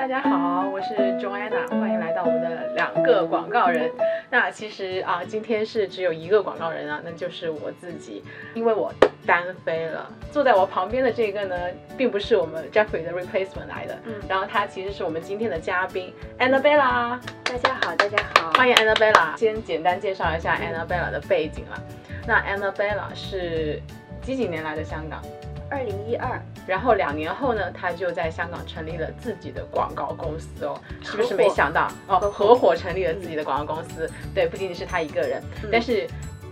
[0.00, 3.92] 大家好，我是 Joanna，欢迎来到我们的两个广告人。
[4.30, 8.24] 那其实啊，今天是只有一个广告人啊，那就是我自己，
[8.54, 8.90] 因为我
[9.26, 10.10] 单飞了。
[10.32, 11.54] 坐在我旁边的这个呢，
[11.98, 17.20] 并不是我们 Jeffrey 的 replacement 来的，嗯，然后他其实是我们今天的嘉宾 Annabella。
[17.44, 19.36] 大家好，大家好，欢迎 Annabella。
[19.36, 21.78] 先简单介绍一下 Annabella 的背景了。
[22.26, 23.78] 那 Annabella 是
[24.22, 25.22] 几几年来的香港？
[25.70, 31.88] 二零一二，然后两年后呢，他就在香港成立了自己的广告公司哦，是不是没想到？
[32.08, 32.18] 哦？
[32.18, 32.74] 合伙。
[32.74, 36.08] 成立了自己的广告公司，对，不仅仅是他一个人，但是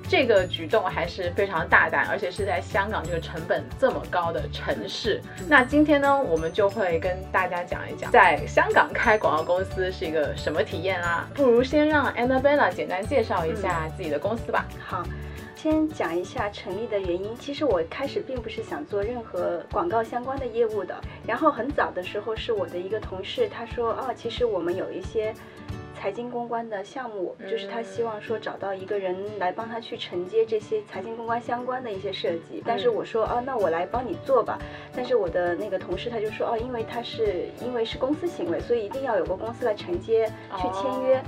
[0.09, 5.21] 这个举动还是非常大胆，而且是在香港这个成本这么高的城市。
[5.47, 11.29] 那今天呢，我们就会跟大家讲一讲，在香港开广告公司是一个什么体验啦。
[11.35, 14.67] 不如先让 Annabella 简单介绍一下自己的公司吧。
[14.85, 15.05] 好。
[15.55, 17.37] 先讲一下成立的原因。
[17.37, 20.95] 其实我开始并不是想做任何广告相关的业务的。
[21.27, 25.35] 然后很早的时候，是我的一个同事，他说：“哦，其实我们有一些
[26.01, 34.59] 财经公关的项目，就是他希望说找到一个人来帮他去承接这些财经公关相关的一些设计。”但是我说：“哦，那我来帮你做吧。”
[34.95, 41.21] 但是我的那个同事他就说：“哦，因为他是因为是公司行为，所以一定要有个公司来承接去签约。”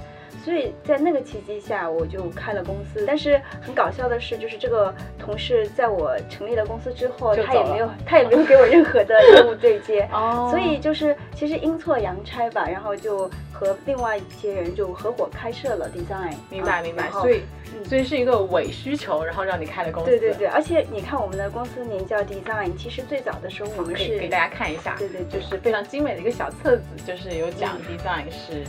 [0.45, 3.05] 所以在那个契机下，我就开了公司。
[3.06, 10.09] 但是很搞笑的是，就是这个同事在我成立了公司之后，他也没有，他也没有给我任何的业务对接。
[10.12, 10.48] 哦。
[10.50, 16.34] 所以就是其实阴错阳差吧，然后就和另外一些人就合伙开设了 Design。
[16.48, 17.11] 明白明白。
[17.11, 17.42] 所以
[17.84, 20.11] 所以是一个伪需求，然后让你开了公司。
[20.11, 20.47] 对对对。
[20.47, 28.65] 而且你看我们的公司名叫 Design，其实最早的时候我们是给大家看一下，对对，就是非常精美的一个小册子，就是有讲 Design 是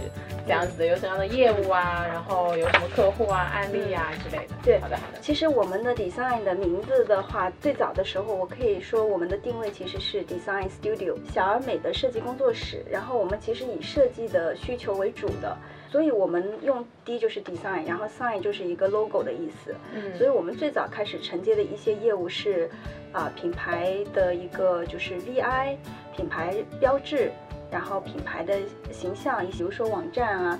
[0.46, 1.51] 这样子的，有怎样的业务。
[1.70, 4.54] 啊，然后有什么客户啊、案例啊之类的。
[4.64, 5.20] 对，好的好的。
[5.22, 12.86] 其实我们的 design 的名字的话，最早的时候，我可以说我们的定位其实是 design studio 小而美的设计工作室。
[12.90, 15.58] 然后我们其实以设计的需求为主的，
[15.90, 19.76] 所以我们用 D 就是 design，然后 sign 就是一个 logo 的意思。
[19.94, 20.18] 嗯。
[20.18, 22.70] 所以我们最早开始承接的一些业务是
[23.12, 25.76] 啊品牌的一个就是 VI
[26.16, 27.32] 品牌标志，
[27.72, 28.58] 然后品牌的
[28.92, 30.60] 形象，比如说网站啊。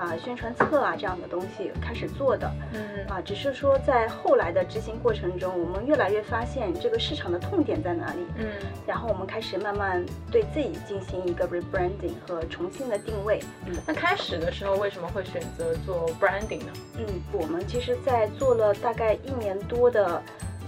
[0.00, 8.46] 啊，宣传册啊，这样的东西开始做的，嗯，啊，只是说在后来的执行过程中，我们越来越发现这个市场的痛点在哪里，嗯，
[8.86, 10.02] 然后我们开始慢慢
[10.32, 13.40] 对自己进行一个 rebranding 和重新的定位。
[13.66, 16.72] 嗯，那开始的时候为什么会选择做 branding 呢？
[16.96, 20.22] 嗯，我们其实，在做了大概一年多的。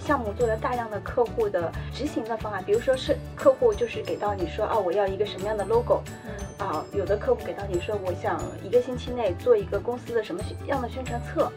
[0.04, 11.50] 项目做了大量的客户的执行的方案，比如说是客户就是给到你说啊，我要一个什么样的 logo，嗯，啊，有的客户给到你说，我想一个星期内做一个公司的什么样的宣传册，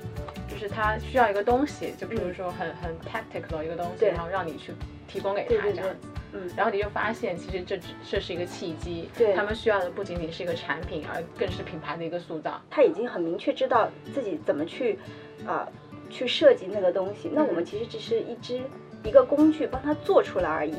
[0.48, 4.72] 就是他需要一个东西，就比如说很很 tactical 一个东西，然后让你去
[5.08, 5.96] 提供给他这样子，
[6.34, 12.62] 嗯，然后你就发现其实这只这是一个契机，对，他们需要的不仅仅是一个产品，而更是品牌的一个塑造。
[12.70, 15.00] 他已经很明确知道自己怎么去，
[15.48, 15.68] 啊。
[16.10, 18.62] 去设计那个东西，那我们其实只是一支
[19.04, 20.76] 一个工具，帮他做出来而已。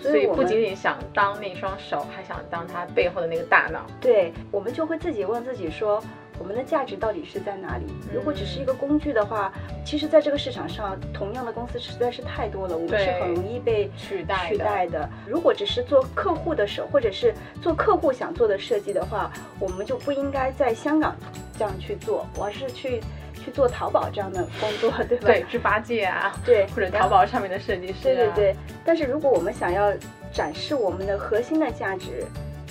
[0.00, 3.84] 所以不仅仅想当那双手，还想当他背后的那个大脑。
[4.00, 6.00] 对，我们就会自己问自己说，
[6.38, 7.86] 我们的价值到底是在哪里？
[8.14, 9.52] 如果只是一个工具的话，
[9.84, 15.10] 其实在这个市场上，同样的公司实在是太多了，我们是很容易被取代取代的。
[15.26, 21.16] 如果只是做客户的手，或者是做客户想做的设计的话，我们就不应该在香港
[21.58, 23.00] 这样去做，而是去。
[23.38, 25.26] 去做淘宝这样的工作， 对吧？
[25.26, 27.94] 对，猪八戒啊，对，或者淘宝上面的设计师。
[28.02, 28.56] 对对对。
[28.84, 29.92] 但是如果我们想要
[30.32, 32.24] 展示我们的核心的价值，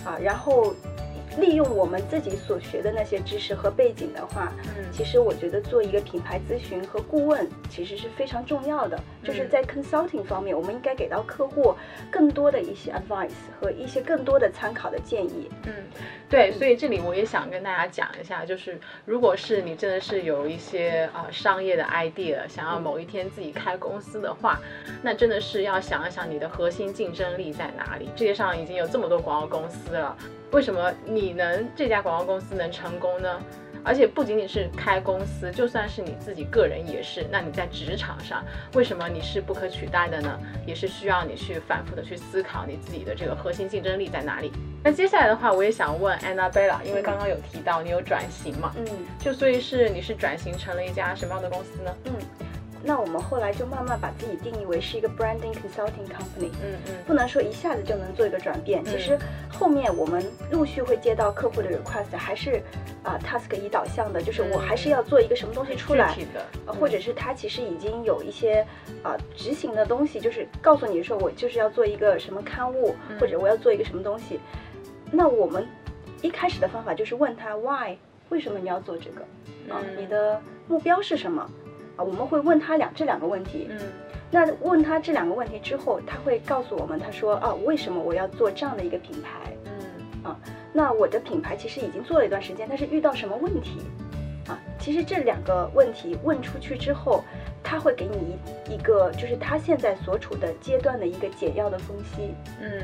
[0.06, 0.74] 啊，然后。
[1.38, 9.00] 利用我们自己所学的那些知识和背景的话，嗯，其实我觉得做一个品牌咨询和顾问其实是非常重要的。
[9.24, 11.76] 就是在 consulting 方面，我们应该给到客户
[12.10, 15.50] 更多的一些 advice 和一些更多的参考的建议。
[15.66, 15.74] 嗯，
[16.30, 24.60] 对，所以这里我也想跟大家讲一下，就是如果是你真的是有一些啊商业的 idea，想要某一天自己开公司的话，
[25.04, 28.10] 那真的是要想一想你的核心竞争力在哪里。
[28.16, 30.18] 世界上已经有这么多广告公司了。
[30.52, 33.40] 为什么你能这家广告公司能成功呢？
[33.84, 37.26] 而且不仅仅是开公司，就算是你自己个人也是。
[37.32, 38.44] 那你在职场上，
[38.74, 40.38] 为什么你是不可取代的呢？
[40.66, 44.52] 也是需要你去反复的去思考你自己的这个核心竞争力在哪里。
[44.84, 48.86] 那接下来的话，我也想问 Annabella，因为刚刚有提到你有转型嘛，嗯，
[49.20, 51.96] 就所以是你是转型成了一家什么样的公司呢？
[52.06, 52.14] 嗯。
[52.84, 58.86] 那我们后来就慢慢把自己定义为是一个 branding consulting company，嗯嗯，不能说一下子就能做一个转变。
[58.86, 59.18] 其实
[59.58, 62.62] 后面我们陆续会接到客户的 request，还是
[63.04, 66.16] 啊 task 以导向的，就是我还是要做一个什么东西出来，
[66.68, 68.64] 或者是他其实已经有一些
[69.02, 74.40] 啊执行的东西，就是告诉你说我就是要做一个什么刊物，或者我要做一个什么东西，
[75.12, 75.68] 那我们
[76.22, 77.98] 一开始的方法就是问他 why，
[78.30, 79.22] 为什么你要做这个？
[79.74, 81.42] 啊，嗯你的目标是什么？
[81.96, 83.68] 啊，我们会问他两这两个问题。
[83.72, 83.80] 嗯
[84.30, 89.52] 那问他这两个问题之后，他会告诉我们，他说啊，为什么我要做这样的一个品牌？
[89.66, 90.40] 嗯啊
[90.74, 93.82] 那我的品牌其实已经做了一段时间，但是遇到什么问题？
[94.48, 97.24] 啊，其实这两个问题问出去之后，
[97.64, 98.38] 他会给你
[98.68, 102.34] 一一个就是他现在所处的阶段的一个简要的分析。
[102.62, 102.84] 嗯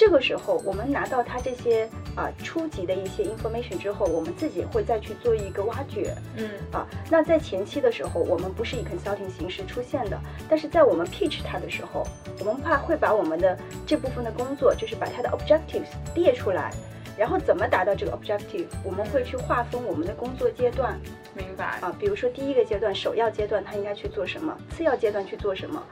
[0.00, 1.86] 这个时候，我们拿到他这些
[2.16, 6.16] 啊初级的一些 information 之后，我们自己会再去做一个挖掘。
[6.38, 10.18] 嗯啊，那在前期的时候，我们不是以 consulting 形式出现的，
[10.48, 12.02] 但是在我们 pitch 它的时候，
[12.38, 16.72] 我们怕会把我们的这部分的工作，就是把它的 objectives 列出来，
[17.18, 20.98] 然后怎么达到这个 objective，我们会去划分我们的工作阶段
[21.34, 21.78] 明白。
[21.82, 25.82] 啊，比如说第一个阶段，首要阶段他应该去做什么，次要阶段去做什么，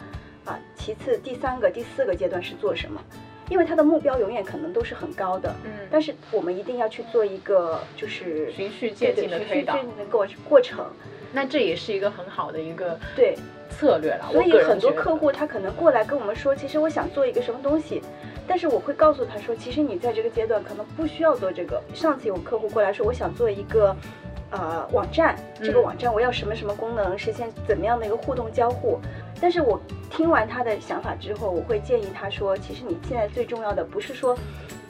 [0.47, 2.99] 啊，其次第三个、第四个阶段是做什么，
[3.51, 10.87] 因为他的目标永远可能都是很高的，嗯，但是我们一定要去做一个就是循序渐进的推导循序渐进的过过程。
[11.33, 13.37] 那这也是一个很好的一个对，
[13.69, 14.29] 策略了。
[14.33, 18.03] 所以很多客户他可能过来跟我们说，其实我想做一个什么东西，
[18.47, 21.83] 但是我会告诉他说，其实你在这个阶段可能不需要做这个。
[21.93, 23.95] 上次有客户过来说，我想做一个。
[24.51, 28.99] 呃，网站这个嗯网站我要什么什么功能，实现怎么样的一个互动交互？
[29.41, 29.81] 但是我
[30.11, 34.37] 听完他的想法之后，我会建议他说，其实你现在最重要的不是说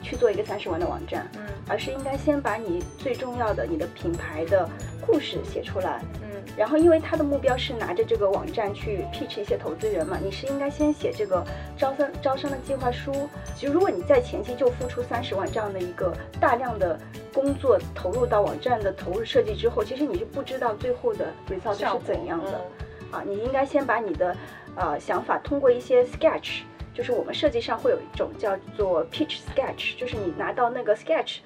[0.01, 4.67] 去做一个三十万的网站，嗯而是应该先把你最重要的你的品牌的
[5.05, 6.01] 故事写出来。
[6.23, 11.43] 嗯然后，因为他的目标是拿着这个网站去 pitch 一些投资人嘛，你是应该先写这个
[11.77, 13.29] 招商招商的计划书。
[13.55, 16.99] 其实如果你在前期就付出三十万这样的一个大量的
[17.33, 22.51] 工作投入到网站的投入设计之后，其实你是不知道最后的 result 是怎样的。
[22.51, 24.37] 嗯啊，你应该先把你的
[24.75, 26.59] 呃想法通过一些 sketch，
[26.93, 31.37] 就是我们设计上会有一种叫做 pitch sketch，就是你拿到那个 sketch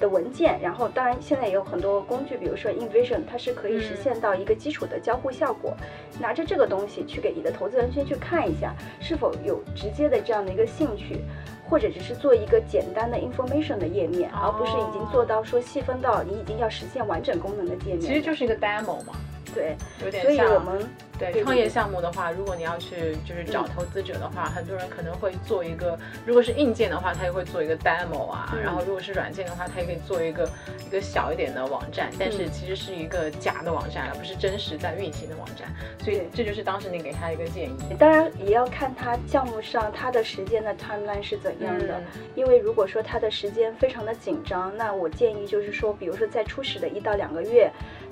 [0.00, 5.76] 的文件，然后当然现在也有很多工具，比如说 InVision，它是可以实嗯现到一个基础的交互效果。
[6.18, 11.20] 拿着这个东西去给你的投资人先去看一下，是否有直接的这样的一个兴趣。
[11.68, 18.00] 或者只是做一个简单的 information 的页面，而不是已经做到说细分到你已经要实现完整功能的界面。
[18.00, 19.12] 其实就是一个 demo 嘛，
[19.54, 20.78] 对，有点像我们
[21.18, 28.62] 对对创业项目的话，如果你要去就是找投资者的话，很多人可能会做一个，如果是硬件的话，他也会做一个 demo 啊，嗯。
[28.62, 30.48] 然后如果是软件的话，他也可以做一个
[30.86, 32.50] 一个小一点的网站，但是嗯。
[32.50, 35.68] 其实是一个假的网站，而不是真实在运行的网站，
[36.02, 37.76] 所以这就是当时你给他一个建议。
[37.98, 42.00] 当然也要看他项目上他的时间的 timeline 是怎样的。
[42.14, 42.22] 嗯。
[42.34, 47.70] 因为如果说他的时间非常的紧张，那我建议就是说，比如说在初始的一到两个月，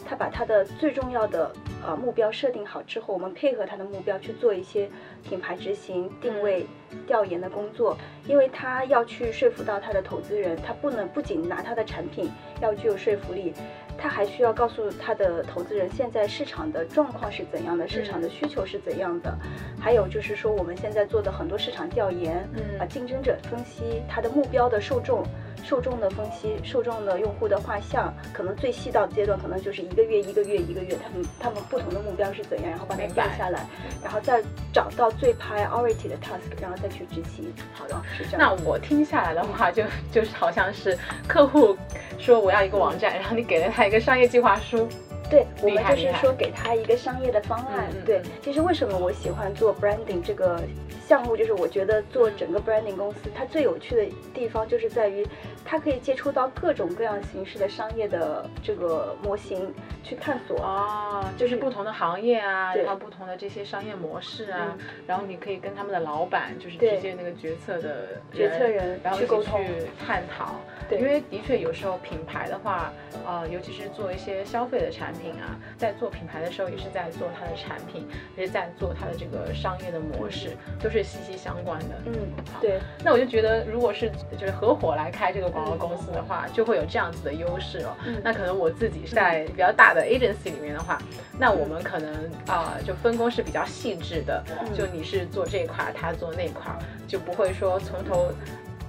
[0.09, 1.53] 他把他的最重要的
[1.85, 4.89] 呃目标设定好之后，我们配合他的目标去做一些
[5.23, 6.67] 品牌执行、定位、
[7.07, 7.97] 调研的工作，
[8.27, 12.31] 因为他要去说服到他的投资人，他不能不仅拿他的产品
[12.63, 13.53] 要具有说服力。
[14.01, 19.37] 他还需要告诉他的投资人，现在市场的状况是怎样的，市场的需求是怎样的，
[19.81, 22.79] 还有就是说我们现在做的很多市场调研，嗯。
[22.79, 25.25] 啊，竞争者分析，他的目标的受众，
[25.65, 33.67] 受众的分析，受众的用户的画像，可能最细到的阶段，可能就是一个月一个月一个月，他们他们不同的目标是怎样，然后把它定下来，
[34.03, 37.53] 然后再找到最 priority 的 task，然后再去执行。
[37.75, 38.39] 好的啊，是这样。
[38.39, 40.97] 那我听下来的话就，就是好像是
[41.27, 41.77] 客户
[42.19, 44.89] 说我要一个网站，然后你给了他一个商业计划书，
[45.31, 47.89] 对，我们就是说给他一个商业的方案。
[48.05, 50.61] 对嗯，其实为什么我喜欢做 branding 这个
[51.07, 55.27] 项目，就是我觉得做整个 branding 公司，它最有趣的地方就是在于，
[55.65, 60.57] 它可以接触到各种各样形式的商业的这个模型去探索。
[60.59, 70.57] 哦，就是不同的行业啊，然后不同的这些商业模式啊，嗯然后你可以跟他们的老板，就是直接那个决策的决策人然后去沟通去探讨。
[70.89, 72.91] 对因为的确有时候品牌的话，
[73.27, 78.07] 呃，尤其是做一些消费的产品啊，在做品牌的时候，也是在做它的产品，
[78.37, 81.95] 也是在做它的这个商业的模式，都是息息相关的。
[82.07, 82.15] 嗯，
[82.61, 87.97] 对，那我就觉得，如果是就是合伙来开这个广告公司的话，就会有这样子的优势哦。
[88.07, 90.99] 嗯那可能我自己是在比较大的 agency 里面的话，
[91.39, 92.15] 那我们可能
[92.47, 96.73] 啊、就分工是比较细致的，嗯就你是做这一块，他做那块，
[97.07, 98.33] 就不会说从头。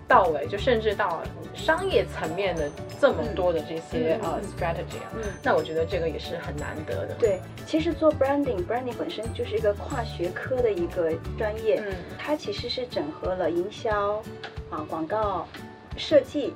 [0.10, 1.22] 到位，就甚至到
[1.54, 5.22] 商业层面的这么多的这些、嗯呃 strategy 啊，嗯。
[5.44, 7.14] 那我觉得这个也是很难得的。
[7.20, 14.16] 对，其实做 branding，branding 本身就是一个跨学科的一个专业，嗯，它其实是整合了营销、
[14.72, 15.48] 啊广告、
[15.96, 16.54] 设计、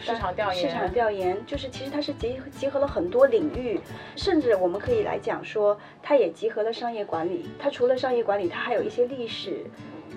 [0.00, 3.80] 市场调研，市场调研，就是其实它是集集合了很多领域，
[4.16, 7.48] 甚至我们可以来讲说，它也集合了商业管理。
[7.56, 9.64] 它除了商业管理，它还有一些历史、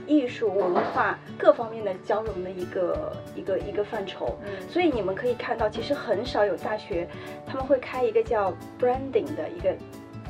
[0.08, 4.38] 艺术文化各方面的交融的一个一个一个范畴。
[4.46, 7.08] 嗯所以你们可以看到，其实很少有大学
[7.46, 9.74] 他们会开一个叫 branding 的一个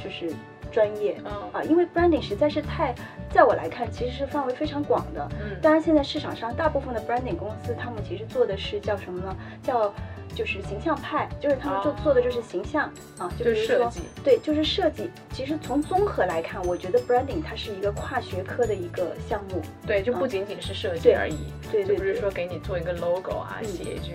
[0.04, 0.34] 就是
[0.72, 2.94] 专业嗯啊，因为 branding 实在是太，
[3.32, 5.28] 在我来看其实是范围非常广的。
[5.42, 9.36] 嗯当然，现在市场上大部分的 branding 公司，他们其实做的是叫什么呢？
[9.64, 9.94] 叫
[10.36, 15.10] 就是形象派，就是他们做哦做的就是形象啊，就就是比如说设计对，就是设计。
[15.34, 19.62] 其实从综合来看，我觉得 branding 它是一个跨学科的一个项目。
[19.86, 21.38] 对，就不仅仅是设计而已，
[21.72, 24.14] 对对对就不是说给你做一个 logo 啊，嗯写一句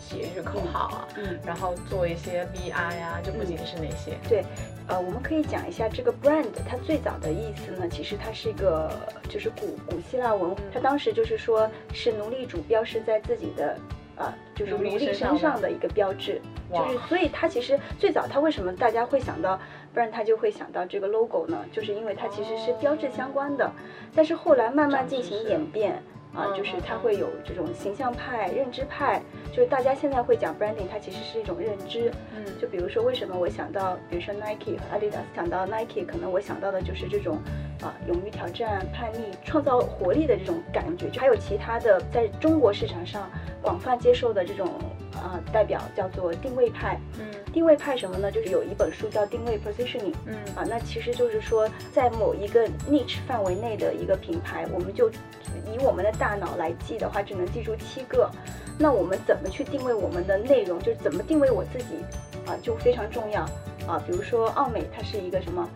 [0.00, 4.16] 写一句口号啊，嗯，然后做一些 VI 呀，就不仅是那些。
[4.28, 4.44] 对，
[4.86, 8.90] 呃，我们可以讲一下这个 brand，它最早的意思呢，其实它是一个
[9.28, 13.76] 就是古古希腊文，它当时就是说是奴隶主标示在自己的。
[14.16, 16.40] 呃，就是奴奴隶身上的一个标志，
[16.72, 19.60] 就是所以它其实最早它为什么大家会想到，
[19.92, 21.58] 不然它就会想到这个 logo 呢？
[21.70, 23.70] 就是因为它其实是标志相关的，
[24.14, 26.02] 但是后来慢慢进行演变。
[26.34, 32.10] 啊，嗯就是它会有这种形象派、认知派，就是大家现在会讲 branding，它其实是一种认知。
[32.34, 37.38] 嗯，就比如说，为什么我想到，比如说 Nike 和 Adidas，想到 Nike，可能我想到的就是这种
[37.82, 41.08] 啊、勇于挑战、叛逆、创造活力的这种感觉。
[41.08, 43.30] 就还有其他的，在中国市场上
[43.62, 44.70] 广泛接受的这种
[45.16, 46.98] 啊、代表叫做定位派。
[47.18, 48.30] 嗯定位派什么呢？
[48.30, 50.12] 就是有一本书叫《定位 Positioning》。
[50.26, 58.30] 嗯啊，那其实就是说，在某一个 niche 范围内的一个品牌，我们就以我们的大脑来记的话，只能记住七个。
[58.78, 60.78] 那我们怎么去定位我们的内容？
[60.80, 62.04] 就是怎么定位我自己
[62.46, 63.40] 啊，就非常重要
[63.86, 63.98] 啊。
[64.06, 65.66] 比如说奥美，它是一个什么？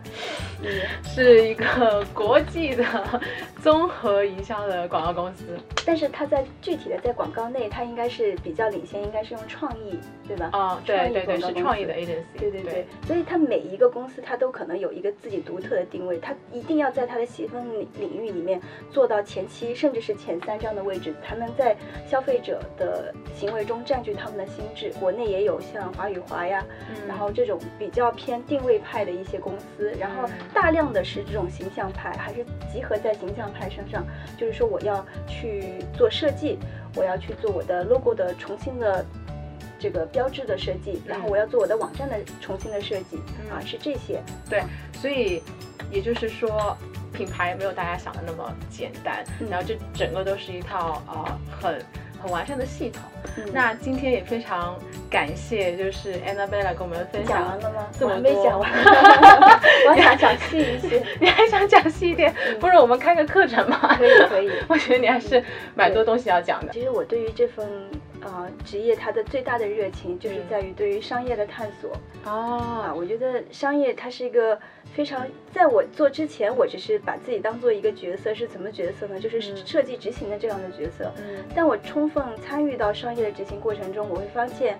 [0.61, 0.69] 嗯，
[1.03, 2.85] 是一个国际的
[3.61, 5.45] 综合营销的广告公司。
[5.85, 10.49] 但是它在具体的在广告内，它应该是比较领先，应该是用创意，对吧？
[10.53, 12.23] 哦，对对对，是创意的 agency。
[12.37, 21.75] 对对对，所以它每一个公司它都可能有一个自己独特的定位，它一定要在它的细分领领域里面做到前期甚至是前三这样的位置，才能在
[22.07, 24.91] 消费者的行为中占据他们的心智。
[24.99, 34.05] 国内也有像华与华呀，嗯然后这种比较偏定位派的一些公司，然后嗯大量的是这种形象派，还是集合在形象派身上，
[34.37, 36.57] 就是说我要去做设计，
[36.95, 39.05] 我要去做我的 logo 的重新的。
[39.83, 43.17] 这个标志的设计，然后我要做我的网站的重新的设计、
[43.49, 44.21] 啊，嗯是这些。
[44.47, 44.61] 对，
[44.93, 45.41] 所以
[45.89, 46.77] 也就是说，
[47.11, 51.83] 品牌没有大家想的那么简单，嗯然后这整个都是一套呃很
[52.21, 53.01] 很完善的系统。
[53.37, 54.77] 嗯那今天也非常
[55.09, 57.87] 感谢，就是 Annabella 跟我们分享讲完了吗？
[57.91, 58.69] 怎么没多讲完，
[59.87, 61.01] 我还想讲细一些。
[61.19, 62.33] 你还想讲细一点？
[62.47, 63.95] 嗯不如我们开个课程吧？
[63.97, 64.51] 可以可以。
[64.67, 65.41] 我觉得你还是
[65.75, 66.73] 蛮多东西要讲的。
[66.73, 67.65] 其实我对于这份
[68.21, 71.91] 呃职业，它的最大的热情就是嗯在于对于商业的探索。
[72.23, 74.57] 啊，哦，我觉得商业它是一个
[74.93, 79.19] 非常，在我做之前，我只是把自己当做一个角色，是怎么角色呢？
[79.19, 81.11] 就是嗯设计执行的这样的角色。
[81.17, 84.79] 嗯，但我充分参与到商业的执行过程中，我会发现，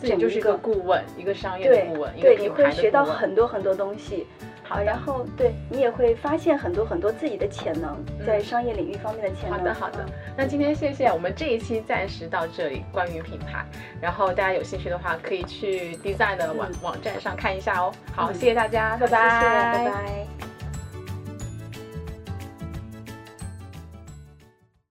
[0.00, 4.26] 自己就是一个顾问，一个商业的顾问，对对，你会学到很多很多东西。
[4.68, 7.96] 啊，好然后对你也会发现很多很多自己的潜能，
[8.26, 9.58] 在嗯商业领域方面的潜能。
[9.58, 10.12] 好的，好的嗯。
[10.36, 13.64] 那今天谢谢我们这一期暂时到这里，关于品牌。
[14.00, 17.92] 然后大家有兴趣的话，可以去 Design 的网、嗯网站上看一下哦。
[18.14, 20.37] 好，嗯谢谢大家，拜拜谢谢，拜拜。